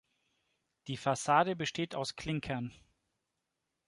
Die 0.87 0.97
Fassade 0.97 1.55
besteht 1.55 1.93
aus 1.93 2.15
Klinkern. 2.15 2.73